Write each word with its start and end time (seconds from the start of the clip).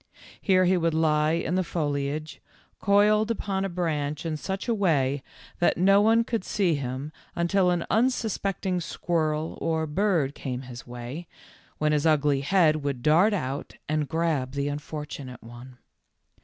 Here 0.41 0.65
he 0.65 0.77
would 0.77 0.95
lie 0.95 1.33
in 1.33 1.53
the 1.53 1.63
foliage, 1.63 2.41
coiled 2.79 3.29
upon 3.29 3.63
a 3.63 3.69
branch 3.69 4.25
in 4.25 4.35
such 4.35 4.67
a 4.67 4.73
way 4.73 5.21
that 5.59 5.77
no 5.77 6.01
one 6.01 6.23
could 6.23 6.43
see 6.43 6.73
him 6.73 7.11
until 7.35 7.69
an 7.69 7.85
unsuspecting 7.91 8.81
squirrel 8.81 9.59
or 9.61 9.85
bird 9.85 10.33
came 10.33 10.63
his 10.63 10.87
way, 10.87 11.27
when 11.77 11.91
his 11.91 12.07
ugly 12.07 12.41
head 12.41 12.73
w 12.73 12.87
r 12.87 12.89
ould 12.89 13.03
dart 13.03 13.33
out 13.35 13.75
and 13.87 14.09
grab 14.09 14.53
the 14.53 14.69
unfortunate 14.69 15.43
one. 15.43 15.77